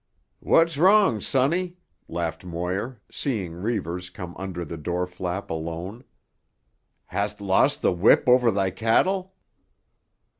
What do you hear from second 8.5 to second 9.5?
cattle?"